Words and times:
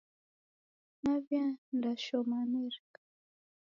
Naw'iaendashomia 1.01 2.39
Amerika. 2.47 2.99